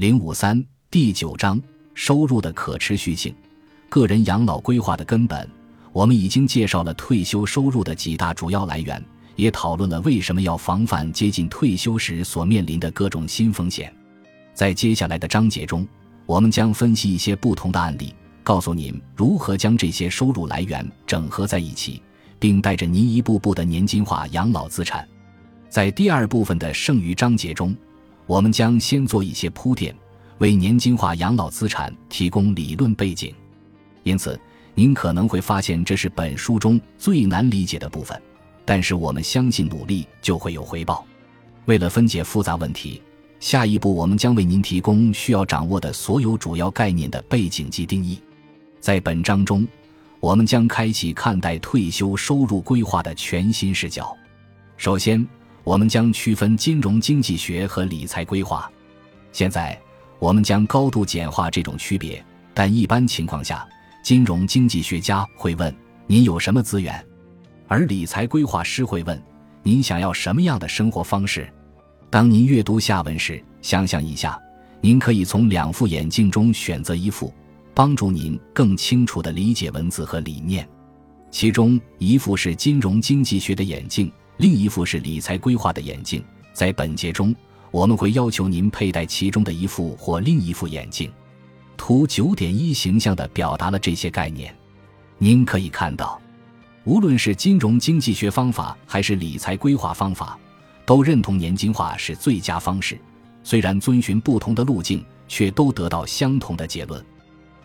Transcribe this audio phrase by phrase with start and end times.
[0.00, 1.60] 零五三第九章
[1.92, 3.34] 收入的可持续性，
[3.90, 5.46] 个人养老规划的根本。
[5.92, 9.04] 我们已经介绍了退休收入的几大主要来源，
[9.36, 13.94] 也讨论了为什么要防范接近退休时所面临的各种新风险。
[14.54, 15.86] 在接下来的章节中，
[16.24, 22.00] 我们将分析一些不同的案例，告诉您如何将这些收入来源整合在一起，
[22.38, 25.06] 并带着您一步步的年金化养老资产。
[25.68, 27.76] 在第二部分的剩余章节中。
[28.30, 29.92] 我们将先做一些铺垫，
[30.38, 33.34] 为年金化养老资产提供理论背景。
[34.04, 34.40] 因此，
[34.72, 38.16] 您可能会发现这是本书中最难理解的部分。
[38.64, 41.04] 但是，我们相信努力就会有回报。
[41.64, 43.02] 为了分解复杂问题，
[43.40, 48.20] 下一步我们将为您提供需要掌握的所有主要概念的背景及定义。
[48.78, 49.66] 在本章中，
[50.20, 54.16] 我们将开启看待退休收入规划的全新视角。
[54.76, 55.26] 首先，
[55.64, 58.70] 我们将区分金融经济学和理财规划。
[59.32, 59.80] 现在，
[60.18, 63.66] 我们将高度简化这种区别，但一般情况下，
[64.02, 65.74] 金融经济学家会问
[66.06, 67.04] ：“您有什么资源？”
[67.68, 69.22] 而理财规划师会问
[69.62, 71.48] ：“您想要什么样的生活方式？”
[72.10, 74.36] 当您阅读下文时，想象一下，
[74.80, 77.32] 您可以从两副眼镜中选择一副，
[77.72, 80.68] 帮助您更清楚地理解文字和理念。
[81.30, 84.10] 其中一副是金融经济学的眼镜。
[84.40, 86.24] 另一副是理财规划的眼镜，
[86.54, 87.36] 在本节中，
[87.70, 91.12] 我们会要求您佩戴其中的一副或另一副眼镜。
[91.76, 94.56] 图九点一形象地表达了这些概念。
[95.18, 96.18] 您可以看到，
[96.84, 100.38] 无论是金融经济学方法还是理财规划方法，
[100.86, 102.98] 都认同年金化是最佳方式。
[103.44, 107.04] 虽然遵循不同的路径，却都得到相同的结论。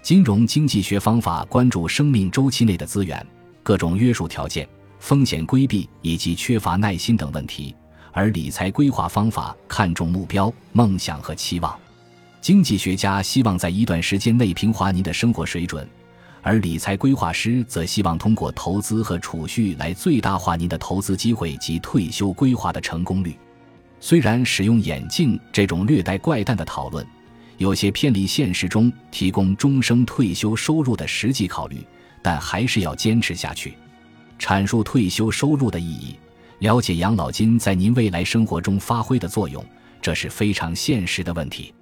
[0.01, 3.25] 金融经济学方法关注生命周期内的资源、
[3.63, 4.67] 各种约束条件。
[4.99, 7.75] 风险规避以及缺乏耐心等问题，
[8.11, 11.77] 而理财规划方法看重目标、梦想和期望。
[12.41, 15.87] 经济学家希望在一段时间内平滑您的生活水准，
[16.41, 23.35] 而理财规划师则希望通过投资和储蓄来最大化您的投资机会及退休规划的成功率。
[23.99, 27.03] 虽然使用眼镜这种略带怪诞的讨论，
[27.57, 31.83] 有些偏离现实中提供终生退休收入的实际考虑，
[32.21, 33.75] 但还是要坚持下去。
[34.45, 36.15] 阐述退休收入的意义，
[36.59, 39.65] 了解养老金在您未来生活中发挥的作用，
[39.99, 41.73] 这是非常现实的问题。